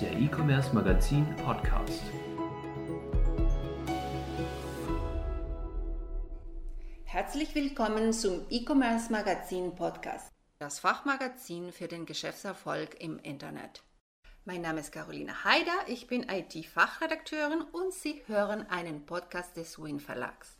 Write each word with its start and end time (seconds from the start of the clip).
der 0.00 0.12
E-Commerce 0.12 0.72
Magazin 0.72 1.26
Podcast. 1.44 2.02
Herzlich 7.02 7.52
willkommen 7.56 8.12
zum 8.12 8.46
E-Commerce 8.48 9.10
Magazin 9.10 9.74
Podcast, 9.74 10.30
das 10.60 10.78
Fachmagazin 10.78 11.72
für 11.72 11.88
den 11.88 12.06
Geschäftserfolg 12.06 13.00
im 13.00 13.18
Internet. 13.18 13.82
Mein 14.44 14.60
Name 14.60 14.80
ist 14.80 14.92
Caroline 14.92 15.42
Haider, 15.42 15.88
ich 15.88 16.06
bin 16.06 16.28
IT-Fachredakteurin 16.28 17.62
und 17.62 17.92
Sie 17.92 18.22
hören 18.28 18.66
einen 18.70 19.04
Podcast 19.04 19.56
des 19.56 19.82
Win 19.82 19.98
Verlags. 19.98 20.58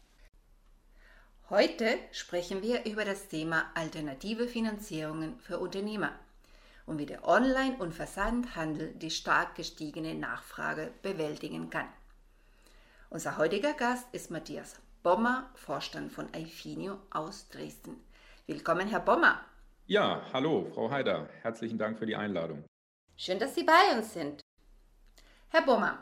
Heute 1.48 1.96
sprechen 2.10 2.60
wir 2.62 2.86
über 2.86 3.04
das 3.04 3.28
Thema 3.28 3.66
alternative 3.76 4.48
Finanzierungen 4.48 5.38
für 5.38 5.60
Unternehmer 5.60 6.10
und 6.88 6.98
wie 6.98 7.06
der 7.06 7.28
Online- 7.28 7.76
und 7.78 7.94
Versandhandel 7.94 8.94
die 8.94 9.10
stark 9.10 9.54
gestiegene 9.54 10.14
Nachfrage 10.14 10.90
bewältigen 11.02 11.68
kann. 11.68 11.86
Unser 13.10 13.36
heutiger 13.36 13.74
Gast 13.74 14.06
ist 14.12 14.30
Matthias 14.30 14.80
Bommer, 15.02 15.50
Vorstand 15.54 16.10
von 16.12 16.28
Ifinio 16.34 16.98
aus 17.10 17.48
Dresden. 17.50 18.02
Willkommen, 18.46 18.88
Herr 18.88 19.00
Bommer. 19.00 19.40
Ja, 19.86 20.22
hallo, 20.32 20.66
Frau 20.74 20.90
Haider. 20.90 21.28
Herzlichen 21.42 21.78
Dank 21.78 21.98
für 21.98 22.06
die 22.06 22.16
Einladung. 22.16 22.64
Schön, 23.16 23.38
dass 23.38 23.54
Sie 23.54 23.64
bei 23.64 23.96
uns 23.96 24.12
sind. 24.14 24.40
Herr 25.50 25.62
Bommer, 25.62 25.98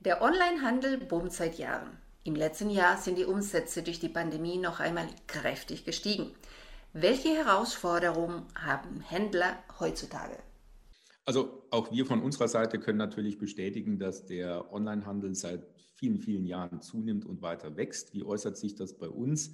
der 0.00 0.20
Onlinehandel 0.20 0.98
boomt 0.98 1.32
seit 1.32 1.58
Jahren. 1.58 1.98
Im 2.24 2.34
letzten 2.34 2.70
Jahr 2.70 2.96
sind 2.96 3.18
die 3.18 3.24
Umsätze 3.24 3.82
durch 3.82 4.00
die 4.00 4.08
Pandemie 4.08 4.58
noch 4.58 4.80
einmal 4.80 5.08
kräftig 5.26 5.84
gestiegen. 5.84 6.34
Welche 6.96 7.30
Herausforderungen 7.30 8.44
haben 8.54 9.00
Händler 9.00 9.58
heutzutage? 9.80 10.38
Also 11.24 11.66
auch 11.72 11.90
wir 11.90 12.06
von 12.06 12.22
unserer 12.22 12.46
Seite 12.46 12.78
können 12.78 12.98
natürlich 12.98 13.36
bestätigen, 13.36 13.98
dass 13.98 14.26
der 14.26 14.72
Onlinehandel 14.72 15.34
seit 15.34 15.66
vielen, 15.96 16.20
vielen 16.20 16.46
Jahren 16.46 16.82
zunimmt 16.82 17.26
und 17.26 17.42
weiter 17.42 17.76
wächst. 17.76 18.14
Wie 18.14 18.22
äußert 18.22 18.56
sich 18.56 18.76
das 18.76 18.96
bei 18.96 19.08
uns? 19.08 19.50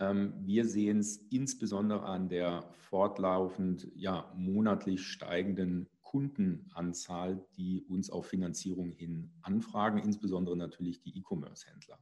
Ähm, 0.00 0.32
wir 0.46 0.64
sehen 0.64 1.00
es 1.00 1.18
insbesondere 1.28 2.04
an 2.04 2.30
der 2.30 2.70
fortlaufend 2.88 3.86
ja, 3.94 4.32
monatlich 4.34 5.06
steigenden 5.06 5.90
Kundenanzahl, 6.00 7.44
die 7.58 7.82
uns 7.82 8.08
auf 8.08 8.28
Finanzierung 8.28 8.92
hin 8.92 9.30
anfragen, 9.42 9.98
insbesondere 9.98 10.56
natürlich 10.56 11.02
die 11.02 11.18
E-Commerce-Händler. 11.18 11.98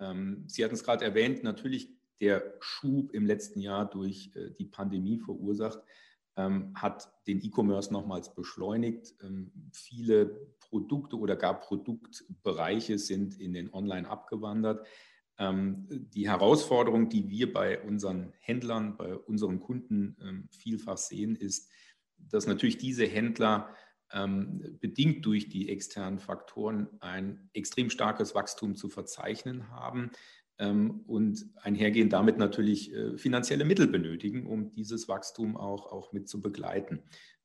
Ähm, 0.00 0.44
Sie 0.46 0.64
hatten 0.64 0.76
es 0.76 0.84
gerade 0.84 1.04
erwähnt, 1.04 1.42
natürlich 1.42 1.97
der 2.20 2.54
Schub 2.60 3.12
im 3.12 3.26
letzten 3.26 3.60
Jahr 3.60 3.88
durch 3.88 4.30
äh, 4.34 4.50
die 4.58 4.66
Pandemie 4.66 5.18
verursacht, 5.18 5.80
ähm, 6.36 6.72
hat 6.74 7.12
den 7.26 7.40
E-Commerce 7.44 7.92
nochmals 7.92 8.34
beschleunigt. 8.34 9.14
Ähm, 9.22 9.52
viele 9.72 10.26
Produkte 10.60 11.16
oder 11.16 11.36
gar 11.36 11.60
Produktbereiche 11.60 12.98
sind 12.98 13.38
in 13.40 13.52
den 13.52 13.72
Online 13.72 14.08
abgewandert. 14.08 14.86
die 15.40 16.28
Herausforderung, 16.28 17.08
die 17.08 17.30
wir 17.30 17.52
bei 17.52 17.80
unseren 17.80 18.32
Händlern, 18.40 18.96
bei 18.96 19.16
unseren 19.16 19.60
Kunden 19.60 20.48
vielfach 20.50 20.98
sehen, 20.98 21.36
ist, 21.36 21.70
dass 22.18 22.48
natürlich 22.48 22.76
diese 22.76 23.06
Händler 23.06 23.72
ähm, 24.12 24.78
bedingt 24.80 25.24
durch 25.24 25.48
die 25.48 25.68
externen 25.68 26.18
Faktoren 26.18 26.88
ein 27.00 27.48
extrem 27.52 27.88
starkes 27.88 28.34
Wachstum 28.34 28.74
zu 28.74 28.88
verzeichnen 28.88 29.70
haben 29.70 30.00
ähm, 30.00 30.10
und 30.58 31.46
einhergehend 31.62 32.12
damit 32.12 32.38
natürlich 32.38 32.92
äh, 32.92 33.16
finanzielle 33.16 33.64
Mittel 33.64 33.86
benötigen, 33.86 34.46
um 34.46 34.72
dieses 34.74 35.08
Wachstum 35.08 35.56
auch, 35.56 35.86
auch 35.92 36.12
mit 36.12 36.28
zu 36.28 36.40
begleiten. 36.40 37.02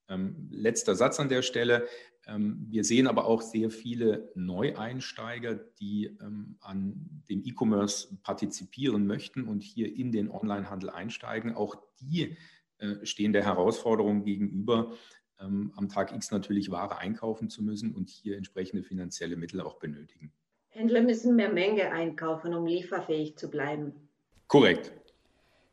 Ähm, 0.10 0.48
letzter 0.50 0.96
Satz 0.96 1.20
an 1.20 1.30
der 1.30 1.44
Stelle. 1.44 1.88
Ähm, 2.26 2.66
wir 2.70 2.84
sehen 2.84 3.08
aber 3.08 3.26
auch 3.26 3.42
sehr 3.42 3.70
viele 3.70 4.32
Neueinsteiger, 4.36 5.56
die 5.56 6.18
ähm, 6.22 6.58
an 6.60 7.24
dem 7.30 7.44
E-Commerce 7.46 8.18
partizipieren 8.24 9.08
möchten 9.08 9.48
und 9.48 9.62
hier 9.62 9.96
in 9.96 10.12
den 10.12 10.30
Onlinehandel 10.30 10.90
einsteigen. 10.90 11.54
Auch 11.54 11.76
die 12.00 12.38
äh, 12.80 13.06
stehen 13.06 13.34
der 13.34 13.46
Herausforderung 13.46 14.24
gegenüber, 14.24 14.94
ähm, 15.40 15.72
am 15.76 15.90
Tag 15.90 16.14
X 16.14 16.32
natürlich 16.32 16.72
Ware 16.72 16.98
einkaufen 16.98 17.50
zu 17.50 17.64
müssen 17.64 17.94
und 17.94 18.10
hier 18.10 18.38
entsprechende 18.38 18.84
finanzielle 18.84 19.36
Mittel 19.36 19.62
auch 19.62 19.80
benötigen. 19.80 20.34
Händler 20.74 21.02
müssen 21.02 21.36
mehr 21.36 21.54
Menge 21.54 21.92
einkaufen, 21.92 22.54
um 22.56 22.66
lieferfähig 22.66 23.38
zu 23.38 23.50
bleiben. 23.50 23.94
Korrekt. 24.48 24.92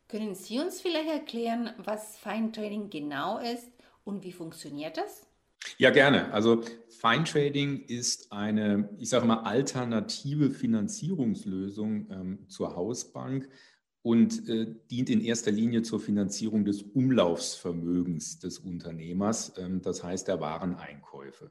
Können 0.08 0.34
Sie 0.34 0.58
uns 0.58 0.80
vielleicht 0.80 1.08
erklären, 1.08 1.70
was 1.78 2.18
Fine 2.18 2.52
Trading 2.52 2.90
genau 2.90 3.38
ist 3.38 3.70
und 4.04 4.24
wie 4.24 4.32
funktioniert 4.32 4.98
das? 4.98 5.26
Ja, 5.78 5.90
gerne. 5.90 6.32
Also 6.32 6.62
Fine 6.88 7.24
Trading 7.24 7.84
ist 7.86 8.30
eine, 8.30 8.90
ich 8.98 9.08
sage 9.08 9.26
mal, 9.26 9.42
alternative 9.42 10.50
Finanzierungslösung 10.50 12.10
ähm, 12.10 12.48
zur 12.48 12.76
Hausbank 12.76 13.48
und 14.02 14.48
äh, 14.50 14.66
dient 14.90 15.08
in 15.08 15.22
erster 15.22 15.50
Linie 15.50 15.82
zur 15.82 16.00
Finanzierung 16.00 16.64
des 16.64 16.82
Umlaufsvermögens 16.82 18.38
des 18.38 18.58
Unternehmers, 18.58 19.54
ähm, 19.56 19.80
das 19.80 20.02
heißt 20.02 20.28
der 20.28 20.40
Wareneinkäufe. 20.40 21.50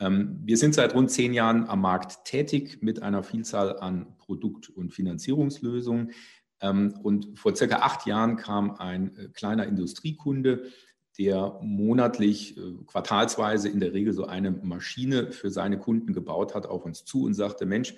Ähm, 0.00 0.40
wir 0.42 0.56
sind 0.56 0.74
seit 0.74 0.94
rund 0.94 1.10
zehn 1.10 1.32
Jahren 1.32 1.68
am 1.68 1.80
Markt 1.80 2.24
tätig 2.24 2.82
mit 2.82 3.02
einer 3.02 3.22
Vielzahl 3.22 3.78
an 3.78 4.16
Produkt- 4.18 4.70
und 4.70 4.92
Finanzierungslösungen. 4.92 6.12
Ähm, 6.60 6.94
und 7.02 7.38
vor 7.38 7.54
circa 7.54 7.76
acht 7.76 8.06
Jahren 8.06 8.36
kam 8.36 8.72
ein 8.72 9.16
äh, 9.16 9.28
kleiner 9.28 9.66
Industriekunde, 9.66 10.64
der 11.18 11.60
monatlich, 11.62 12.56
äh, 12.56 12.60
quartalsweise 12.86 13.68
in 13.68 13.80
der 13.80 13.92
Regel 13.92 14.12
so 14.12 14.24
eine 14.24 14.50
Maschine 14.50 15.30
für 15.30 15.50
seine 15.50 15.78
Kunden 15.78 16.12
gebaut 16.12 16.54
hat, 16.54 16.66
auf 16.66 16.84
uns 16.84 17.04
zu 17.04 17.24
und 17.24 17.34
sagte, 17.34 17.66
Mensch, 17.66 17.94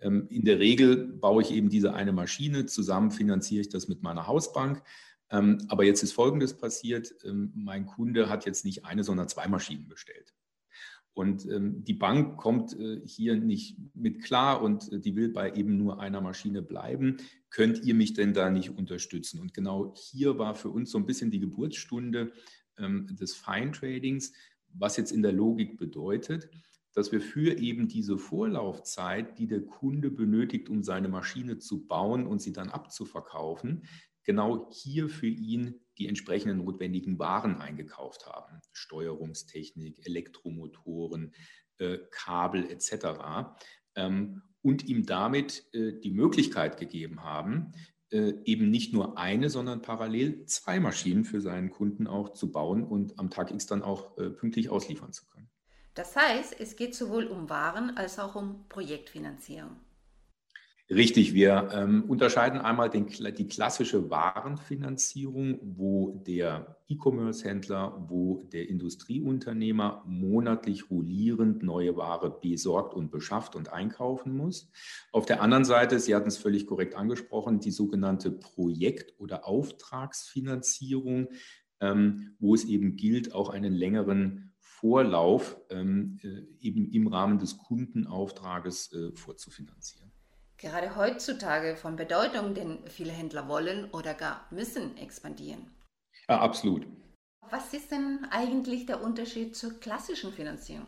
ähm, 0.00 0.28
in 0.28 0.44
der 0.44 0.60
Regel 0.60 1.08
baue 1.08 1.42
ich 1.42 1.50
eben 1.50 1.68
diese 1.68 1.94
eine 1.94 2.12
Maschine, 2.12 2.66
zusammen 2.66 3.10
finanziere 3.10 3.62
ich 3.62 3.68
das 3.68 3.88
mit 3.88 4.02
meiner 4.02 4.26
Hausbank. 4.26 4.82
Aber 5.68 5.84
jetzt 5.84 6.02
ist 6.02 6.12
Folgendes 6.12 6.56
passiert, 6.56 7.14
mein 7.24 7.86
Kunde 7.86 8.28
hat 8.28 8.46
jetzt 8.46 8.64
nicht 8.64 8.84
eine, 8.84 9.04
sondern 9.04 9.28
zwei 9.28 9.46
Maschinen 9.46 9.86
bestellt. 9.86 10.34
Und 11.20 11.46
die 11.46 11.92
Bank 11.92 12.38
kommt 12.38 12.72
äh, 12.80 13.02
hier 13.04 13.36
nicht 13.36 13.76
mit 13.94 14.22
klar 14.22 14.62
und 14.62 14.90
äh, 14.90 14.98
die 14.98 15.16
will 15.16 15.28
bei 15.28 15.52
eben 15.52 15.76
nur 15.76 16.00
einer 16.00 16.22
Maschine 16.22 16.62
bleiben. 16.62 17.18
Könnt 17.50 17.84
ihr 17.84 17.94
mich 17.94 18.14
denn 18.14 18.32
da 18.32 18.48
nicht 18.48 18.70
unterstützen? 18.70 19.38
Und 19.38 19.52
genau 19.52 19.92
hier 19.94 20.38
war 20.38 20.54
für 20.54 20.70
uns 20.70 20.90
so 20.90 20.96
ein 20.96 21.04
bisschen 21.04 21.30
die 21.30 21.40
Geburtsstunde 21.40 22.32
des 22.78 23.34
Fine 23.34 23.72
Tradings, 23.72 24.32
was 24.72 24.96
jetzt 24.96 25.12
in 25.12 25.20
der 25.20 25.32
Logik 25.32 25.76
bedeutet, 25.76 26.48
dass 26.94 27.12
wir 27.12 27.20
für 27.20 27.58
eben 27.58 27.88
diese 27.88 28.16
Vorlaufzeit, 28.16 29.38
die 29.38 29.46
der 29.46 29.60
Kunde 29.60 30.10
benötigt, 30.10 30.70
um 30.70 30.82
seine 30.82 31.08
Maschine 31.08 31.58
zu 31.58 31.86
bauen 31.86 32.26
und 32.26 32.40
sie 32.40 32.52
dann 32.52 32.70
abzuverkaufen, 32.70 33.82
genau 34.30 34.70
hier 34.70 35.08
für 35.08 35.26
ihn 35.26 35.80
die 35.98 36.06
entsprechenden 36.06 36.58
notwendigen 36.58 37.18
Waren 37.18 37.60
eingekauft 37.60 38.26
haben. 38.26 38.60
Steuerungstechnik, 38.70 40.06
Elektromotoren, 40.06 41.34
äh, 41.78 41.98
Kabel 42.12 42.70
etc. 42.70 43.50
Ähm, 43.96 44.42
und 44.62 44.86
ihm 44.86 45.04
damit 45.04 45.64
äh, 45.72 45.98
die 45.98 46.12
Möglichkeit 46.12 46.78
gegeben 46.78 47.24
haben, 47.24 47.72
äh, 48.12 48.34
eben 48.44 48.70
nicht 48.70 48.92
nur 48.92 49.18
eine, 49.18 49.50
sondern 49.50 49.82
parallel 49.82 50.46
zwei 50.46 50.78
Maschinen 50.78 51.24
für 51.24 51.40
seinen 51.40 51.70
Kunden 51.70 52.06
auch 52.06 52.28
zu 52.28 52.52
bauen 52.52 52.84
und 52.84 53.18
am 53.18 53.30
Tag 53.30 53.50
X 53.50 53.66
dann 53.66 53.82
auch 53.82 54.16
äh, 54.16 54.30
pünktlich 54.30 54.70
ausliefern 54.70 55.12
zu 55.12 55.26
können. 55.26 55.50
Das 55.94 56.14
heißt, 56.14 56.54
es 56.60 56.76
geht 56.76 56.94
sowohl 56.94 57.24
um 57.26 57.50
Waren 57.50 57.96
als 57.96 58.20
auch 58.20 58.36
um 58.36 58.68
Projektfinanzierung. 58.68 59.76
Richtig, 60.92 61.34
wir 61.34 61.68
ähm, 61.72 62.02
unterscheiden 62.08 62.58
einmal 62.58 62.90
den, 62.90 63.06
die 63.06 63.46
klassische 63.46 64.10
Warenfinanzierung, 64.10 65.60
wo 65.62 66.20
der 66.26 66.78
E-Commerce-Händler, 66.88 68.06
wo 68.08 68.42
der 68.52 68.68
Industrieunternehmer 68.68 70.02
monatlich 70.04 70.90
rollierend 70.90 71.62
neue 71.62 71.96
Ware 71.96 72.36
besorgt 72.42 72.94
und 72.94 73.12
beschafft 73.12 73.54
und 73.54 73.72
einkaufen 73.72 74.36
muss. 74.36 74.72
Auf 75.12 75.26
der 75.26 75.42
anderen 75.42 75.64
Seite, 75.64 76.00
Sie 76.00 76.12
hatten 76.12 76.26
es 76.26 76.38
völlig 76.38 76.66
korrekt 76.66 76.96
angesprochen, 76.96 77.60
die 77.60 77.70
sogenannte 77.70 78.32
Projekt- 78.32 79.14
oder 79.20 79.46
Auftragsfinanzierung, 79.46 81.28
ähm, 81.80 82.34
wo 82.40 82.52
es 82.52 82.64
eben 82.64 82.96
gilt, 82.96 83.32
auch 83.32 83.50
einen 83.50 83.74
längeren 83.74 84.54
Vorlauf 84.58 85.56
ähm, 85.70 86.18
äh, 86.24 86.42
eben 86.58 86.90
im 86.90 87.06
Rahmen 87.06 87.38
des 87.38 87.58
Kundenauftrages 87.58 88.92
äh, 88.92 89.12
vorzufinanzieren. 89.14 90.09
Gerade 90.60 90.94
heutzutage 90.94 91.74
von 91.74 91.96
Bedeutung, 91.96 92.52
denn 92.52 92.78
viele 92.86 93.12
Händler 93.12 93.48
wollen 93.48 93.90
oder 93.92 94.12
gar 94.12 94.46
müssen 94.50 94.94
expandieren. 94.98 95.70
Ja, 96.28 96.38
absolut. 96.40 96.86
Was 97.48 97.72
ist 97.72 97.90
denn 97.90 98.26
eigentlich 98.30 98.84
der 98.84 99.02
Unterschied 99.02 99.56
zur 99.56 99.80
klassischen 99.80 100.32
Finanzierung? 100.32 100.86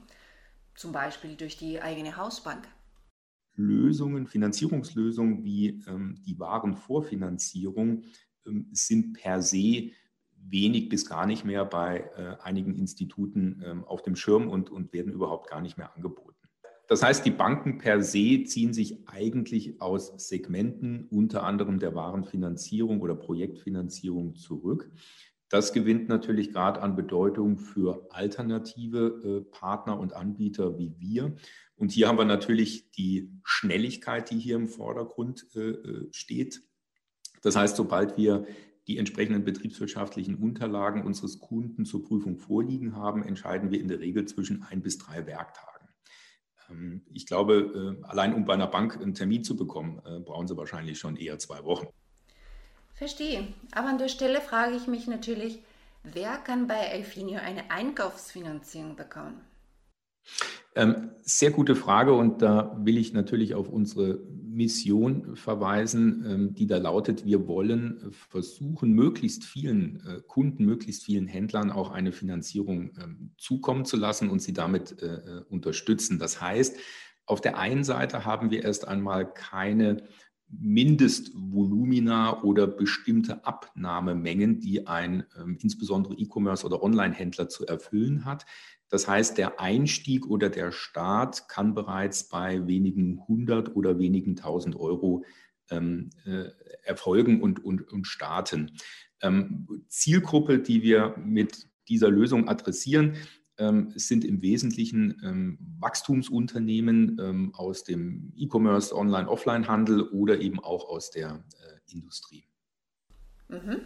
Zum 0.75 0.93
Beispiel 0.93 1.37
durch 1.37 1.57
die 1.57 1.81
eigene 1.81 2.19
Hausbank? 2.19 2.69
Lösungen, 3.55 4.27
Finanzierungslösungen 4.27 5.43
wie 5.43 5.83
ähm, 5.87 6.23
die 6.27 6.39
Warenvorfinanzierung 6.39 8.05
ähm, 8.47 8.69
sind 8.73 9.15
per 9.15 9.41
se 9.41 9.93
wenig 10.37 10.91
bis 10.91 11.09
gar 11.09 11.27
nicht 11.27 11.45
mehr 11.45 11.65
bei 11.65 12.11
äh, 12.17 12.37
einigen 12.43 12.75
Instituten 12.75 13.63
ähm, 13.65 13.85
auf 13.85 14.03
dem 14.03 14.17
Schirm 14.17 14.49
und, 14.49 14.71
und 14.71 14.93
werden 14.93 15.13
überhaupt 15.13 15.49
gar 15.49 15.63
nicht 15.63 15.79
mehr 15.79 15.95
angeboten. 15.95 16.32
Das 16.89 17.03
heißt, 17.03 17.25
die 17.25 17.31
Banken 17.31 17.79
per 17.79 18.03
se 18.03 18.45
ziehen 18.45 18.75
sich 18.75 19.09
eigentlich 19.09 19.81
aus 19.81 20.13
Segmenten, 20.29 21.07
unter 21.11 21.45
anderem 21.45 21.79
der 21.79 21.95
Warenfinanzierung 21.95 23.01
oder 23.01 23.15
Projektfinanzierung 23.15 24.35
zurück. 24.35 24.91
Das 25.49 25.73
gewinnt 25.75 26.09
natürlich 26.09 26.51
gerade 26.51 26.81
an 26.81 26.97
Bedeutung 26.97 27.59
für 27.59 28.07
alternative 28.11 29.45
äh, 29.45 29.51
Partner 29.51 30.01
und 30.01 30.15
Anbieter 30.15 30.79
wie 30.79 30.95
wir. 30.99 31.37
Und 31.77 31.93
hier 31.93 32.09
haben 32.09 32.17
wir 32.17 32.25
natürlich 32.25 32.91
die 32.93 33.31
Schnelligkeit, 33.45 34.31
die 34.31 34.39
hier 34.39 34.57
im 34.57 34.67
Vordergrund 34.67 35.47
äh, 35.55 35.71
äh 35.71 36.09
steht. 36.11 36.63
Das 37.43 37.55
heißt, 37.55 37.77
sobald 37.77 38.17
wir 38.17 38.47
die 38.87 38.99
entsprechenden 38.99 39.45
betriebswirtschaftlichen 39.45 40.37
Unterlagen 40.37 41.05
unseres 41.05 41.39
Kunden 41.39 41.85
zur 41.85 42.03
Prüfung 42.03 42.39
vorliegen 42.39 42.97
haben, 42.97 43.23
entscheiden 43.23 43.71
wir 43.71 43.81
in 43.81 43.89
der 43.89 44.01
Regel 44.01 44.25
zwischen 44.27 44.63
ein 44.63 44.83
bis 44.83 44.99
drei 44.99 45.27
Werktagen. 45.27 45.72
Ähm, 46.71 47.03
ich 47.13 47.27
glaube, 47.27 47.97
äh, 48.01 48.05
allein 48.07 48.35
um 48.35 48.45
bei 48.45 48.55
einer 48.55 48.67
Bank 48.67 48.97
einen 48.97 49.15
Termin 49.15 49.45
zu 49.45 49.57
bekommen, 49.57 50.01
äh, 50.05 50.21
brauchen 50.21 50.47
Sie 50.47 50.57
wahrscheinlich 50.57 50.99
schon 50.99 51.17
eher 51.17 51.39
zwei 51.39 51.65
Wochen. 51.65 51.89
Verstehe. 52.95 53.49
Aber 53.73 53.89
an 53.89 53.99
der 53.99 54.09
Stelle 54.09 54.41
frage 54.41 54.77
ich 54.77 54.87
mich 54.87 55.07
natürlich, 55.07 55.61
wer 56.03 56.37
kann 56.37 56.67
bei 56.67 56.79
Elfinio 56.79 57.41
eine 57.41 57.71
Einkaufsfinanzierung 57.71 58.97
bekommen? 58.97 59.41
Ähm, 60.75 61.11
sehr 61.23 61.51
gute 61.51 61.77
Frage 61.77 62.15
und 62.15 62.41
da 62.41 62.77
will 62.79 62.97
ich 62.97 63.13
natürlich 63.13 63.55
auf 63.55 63.69
unsere 63.69 64.21
Mission 64.53 65.37
verweisen, 65.37 66.25
ähm, 66.27 66.55
die 66.55 66.67
da 66.67 66.79
lautet, 66.79 67.25
wir 67.25 67.47
wollen 67.49 68.11
versuchen, 68.11 68.93
möglichst 68.93 69.45
vielen 69.45 70.05
äh, 70.07 70.21
Kunden, 70.27 70.65
möglichst 70.65 71.05
vielen 71.05 71.27
Händlern 71.27 71.71
auch 71.71 71.91
eine 71.91 72.13
Finanzierung 72.13 72.93
ähm, 73.03 73.33
zukommen 73.39 73.85
zu 73.85 73.97
lassen 73.97 74.31
und 74.31 74.41
sie 74.41 74.53
damit 74.53 75.03
äh, 75.03 75.07
äh, 75.07 75.45
unterstützen. 75.49 76.19
Das 76.19 76.41
heißt, 76.41 76.77
auf 77.27 77.41
der 77.41 77.59
einen 77.59 77.85
Seite 77.85 78.25
haben 78.25 78.51
wir 78.51 78.65
erst 78.65 78.87
einmal 78.87 79.33
keine 79.33 80.05
Mindestvolumina 80.61 82.43
oder 82.43 82.67
bestimmte 82.67 83.45
Abnahmemengen, 83.45 84.61
die 84.61 84.87
ein 84.87 85.25
ähm, 85.39 85.57
insbesondere 85.61 86.15
E-Commerce 86.15 86.67
oder 86.67 86.83
Online-Händler 86.83 87.49
zu 87.49 87.67
erfüllen 87.67 88.25
hat. 88.25 88.45
Das 88.89 89.09
heißt, 89.09 89.39
der 89.39 89.59
Einstieg 89.59 90.27
oder 90.27 90.51
der 90.51 90.71
Start 90.71 91.49
kann 91.49 91.75
bereits 91.75 92.29
bei 92.29 92.67
wenigen 92.67 93.27
hundert 93.27 93.75
oder 93.75 93.99
wenigen 93.99 94.37
tausend 94.37 94.77
Euro 94.77 95.25
ähm, 95.71 96.11
äh, 96.27 96.51
erfolgen 96.83 97.41
und, 97.41 97.65
und, 97.65 97.91
und 97.91 98.07
starten. 98.07 98.73
Ähm, 99.23 99.67
Zielgruppe, 99.89 100.59
die 100.59 100.83
wir 100.83 101.17
mit 101.25 101.69
dieser 101.89 102.11
Lösung 102.11 102.49
adressieren, 102.49 103.17
ähm, 103.63 103.93
sind 103.95 104.25
im 104.25 104.43
Wesentlichen 104.43 105.21
ähm, 105.25 105.59
Wachstumsunternehmen 105.79 107.19
ähm, 107.21 107.55
aus 107.55 107.85
dem 107.85 108.33
E-Commerce, 108.37 108.95
Online, 108.97 109.29
Offline-Handel 109.29 110.03
oder 110.09 110.41
eben 110.41 110.59
auch 110.59 110.89
aus 110.89 111.11
der 111.11 111.45
äh, 111.61 111.93
Industrie. 111.93 112.45
Mhm. 113.49 113.83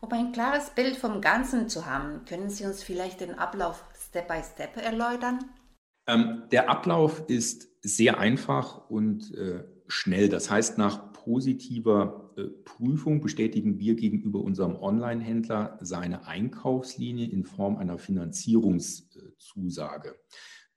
Um 0.00 0.12
ein 0.12 0.32
klares 0.32 0.70
Bild 0.70 0.96
vom 0.96 1.20
Ganzen 1.20 1.68
zu 1.68 1.86
haben, 1.86 2.24
können 2.24 2.48
Sie 2.48 2.64
uns 2.64 2.82
vielleicht 2.82 3.20
den 3.20 3.34
Ablauf 3.34 3.84
Step 3.94 4.28
by 4.28 4.40
Step 4.42 4.76
erläutern? 4.76 5.44
Der 6.50 6.70
Ablauf 6.70 7.24
ist 7.28 7.68
sehr 7.82 8.18
einfach 8.18 8.88
und 8.88 9.34
äh, 9.34 9.62
schnell. 9.86 10.30
Das 10.30 10.50
heißt, 10.50 10.78
nach 10.78 11.12
positiver 11.12 12.29
Prüfung 12.64 13.20
bestätigen 13.20 13.78
wir 13.78 13.94
gegenüber 13.94 14.40
unserem 14.40 14.76
Online-Händler 14.76 15.78
seine 15.80 16.26
Einkaufslinie 16.26 17.28
in 17.28 17.44
Form 17.44 17.76
einer 17.76 17.98
Finanzierungszusage. 17.98 20.16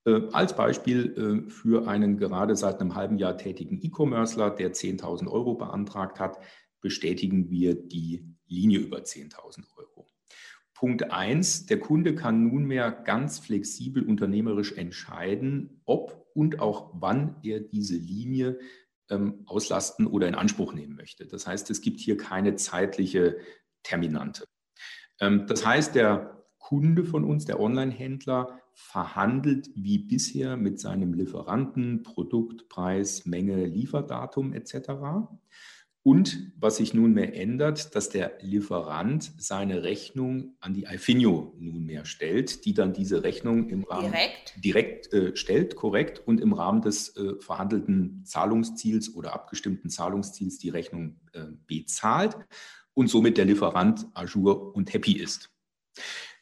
Äh, 0.05 0.21
als 0.31 0.55
Beispiel 0.55 1.45
äh, 1.47 1.49
für 1.49 1.87
einen 1.87 2.17
gerade 2.17 2.55
seit 2.55 2.81
einem 2.81 2.95
halben 2.95 3.17
Jahr 3.17 3.37
tätigen 3.37 3.79
E-Commercer, 3.81 4.49
der 4.49 4.73
10.000 4.73 5.27
Euro 5.27 5.55
beantragt 5.55 6.19
hat, 6.19 6.37
bestätigen 6.81 7.49
wir 7.49 7.75
die 7.75 8.25
Linie 8.47 8.79
über 8.79 8.99
10.000 8.99 9.63
Euro. 9.77 10.07
Punkt 10.73 11.11
1, 11.11 11.67
der 11.67 11.79
Kunde 11.79 12.13
kann 12.13 12.43
nunmehr 12.43 12.91
ganz 12.91 13.39
flexibel 13.39 14.03
unternehmerisch 14.03 14.73
entscheiden, 14.73 15.81
ob 15.85 16.27
und 16.33 16.59
auch 16.59 16.91
wann 16.95 17.37
er 17.43 17.61
diese 17.61 17.95
Linie 17.95 18.59
ähm, 19.09 19.43
auslasten 19.45 20.07
oder 20.07 20.27
in 20.27 20.35
Anspruch 20.35 20.73
nehmen 20.73 20.95
möchte. 20.95 21.25
Das 21.25 21.47
heißt, 21.47 21.69
es 21.69 21.81
gibt 21.81 21.99
hier 21.99 22.17
keine 22.17 22.55
zeitliche 22.55 23.37
Terminante. 23.83 24.45
Ähm, 25.19 25.45
das 25.47 25.65
heißt, 25.65 25.95
der 25.95 26.43
Kunde 26.57 27.03
von 27.03 27.23
uns, 27.23 27.45
der 27.45 27.59
Online-Händler, 27.59 28.59
verhandelt 28.73 29.69
wie 29.75 29.99
bisher 29.99 30.57
mit 30.57 30.79
seinem 30.79 31.13
Lieferanten 31.13 32.03
Produkt, 32.03 32.69
Preis, 32.69 33.25
Menge, 33.25 33.65
Lieferdatum 33.65 34.53
etc. 34.53 34.91
Und 36.05 36.51
was 36.57 36.77
sich 36.77 36.93
nunmehr 36.93 37.33
ändert, 37.33 37.95
dass 37.95 38.09
der 38.09 38.37
Lieferant 38.41 39.31
seine 39.37 39.83
Rechnung 39.83 40.57
an 40.59 40.73
die 40.73 40.83
Ifinio 40.83 41.55
nunmehr 41.57 42.03
stellt, 42.03 42.65
die 42.65 42.73
dann 42.73 42.91
diese 42.91 43.23
Rechnung 43.23 43.69
im 43.69 43.85
Rahmen 43.85 44.11
direkt, 44.11 44.53
direkt 44.57 45.13
äh, 45.13 45.35
stellt, 45.37 45.77
korrekt, 45.77 46.21
und 46.25 46.41
im 46.41 46.51
Rahmen 46.51 46.81
des 46.81 47.15
äh, 47.15 47.39
verhandelten 47.39 48.25
Zahlungsziels 48.25 49.15
oder 49.15 49.33
abgestimmten 49.33 49.89
Zahlungsziels 49.89 50.57
die 50.57 50.69
Rechnung 50.69 51.21
äh, 51.31 51.45
bezahlt 51.67 52.35
und 52.93 53.07
somit 53.07 53.37
der 53.37 53.45
Lieferant 53.45 54.05
ajour 54.13 54.75
und 54.75 54.93
happy 54.93 55.13
ist. 55.13 55.51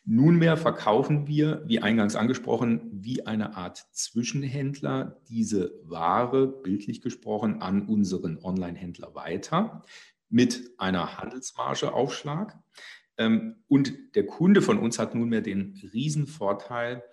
Nunmehr 0.04 0.58
verkaufen 0.58 1.28
wir, 1.28 1.64
wie 1.68 1.80
eingangs 1.80 2.16
angesprochen, 2.16 2.90
wie 2.92 3.28
eine 3.28 3.56
Art 3.56 3.78
Zwischenhändler 3.92 5.22
diese 5.30 5.74
Ware, 5.84 6.48
bildlich 6.48 7.02
gesprochen, 7.02 7.62
an 7.62 7.88
unseren 7.88 8.40
Online-Händler 8.40 9.14
weiter 9.14 9.84
mit 10.30 10.72
einer 10.78 11.18
Handelsmargeaufschlag. 11.18 12.58
Ähm, 13.18 13.58
und 13.68 13.94
der 14.16 14.26
Kunde 14.26 14.62
von 14.62 14.80
uns 14.80 14.98
hat 14.98 15.14
nunmehr 15.14 15.42
den 15.42 15.80
Riesenvorteil, 15.94 17.04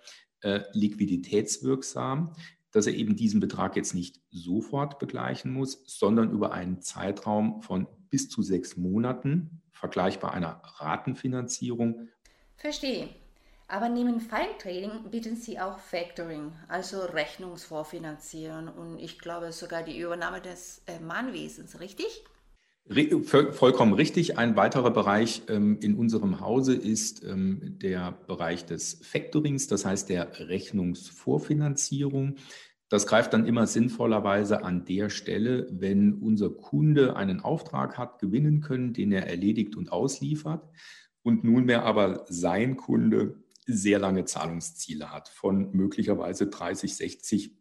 äh, 0.41 0.61
liquiditätswirksam, 0.71 2.33
dass 2.71 2.87
er 2.87 2.93
eben 2.93 3.15
diesen 3.15 3.39
Betrag 3.39 3.75
jetzt 3.75 3.93
nicht 3.93 4.21
sofort 4.31 4.97
begleichen 4.97 5.51
muss, 5.51 5.83
sondern 5.85 6.31
über 6.31 6.53
einen 6.53 6.81
Zeitraum 6.81 7.61
von 7.61 7.87
bis 8.09 8.29
zu 8.29 8.41
sechs 8.41 8.77
Monaten, 8.77 9.61
vergleichbar 9.71 10.33
einer 10.33 10.61
Ratenfinanzierung, 10.63 12.09
Verstehe. 12.59 13.07
Aber 13.69 13.87
neben 13.87 14.19
Feintrading 14.19 15.09
bieten 15.11 15.37
Sie 15.37 15.59
auch 15.59 15.79
Factoring, 15.79 16.51
also 16.67 16.99
Rechnungsvorfinanzieren 17.01 18.67
und 18.67 18.99
ich 18.99 19.17
glaube 19.17 19.53
sogar 19.53 19.83
die 19.83 19.97
Übernahme 19.97 20.41
des 20.41 20.81
äh, 20.87 20.99
Mahnwesens, 20.99 21.79
richtig? 21.79 22.23
Vollkommen 23.51 23.93
richtig. 23.93 24.37
Ein 24.37 24.55
weiterer 24.55 24.91
Bereich 24.91 25.43
ähm, 25.47 25.77
in 25.81 25.95
unserem 25.95 26.41
Hause 26.41 26.75
ist 26.75 27.23
ähm, 27.23 27.77
der 27.79 28.17
Bereich 28.27 28.65
des 28.65 28.99
Factorings, 29.03 29.67
das 29.67 29.85
heißt 29.85 30.09
der 30.09 30.49
Rechnungsvorfinanzierung. 30.49 32.37
Das 32.89 33.05
greift 33.05 33.33
dann 33.33 33.45
immer 33.45 33.67
sinnvollerweise 33.67 34.63
an 34.63 34.83
der 34.83 35.11
Stelle, 35.11 35.67
wenn 35.69 36.15
unser 36.15 36.49
Kunde 36.49 37.15
einen 37.15 37.39
Auftrag 37.39 37.99
hat, 37.99 38.19
gewinnen 38.19 38.61
können, 38.61 38.93
den 38.93 39.11
er 39.11 39.27
erledigt 39.27 39.75
und 39.77 39.91
ausliefert 39.91 40.63
und 41.29 41.43
nunmehr 41.43 41.83
aber 41.83 42.25
sein 42.27 42.75
Kunde 42.75 43.35
sehr 43.67 43.99
lange 43.99 44.25
Zahlungsziele 44.25 45.11
hat 45.11 45.29
von 45.29 45.71
möglicherweise 45.71 46.47
30, 46.47 46.95
60 46.95 47.55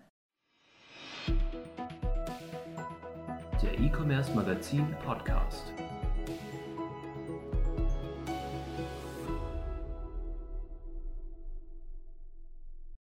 Der 3.63 3.79
E-Commerce 3.79 4.35
Magazin 4.35 4.93
Podcast. 5.05 5.73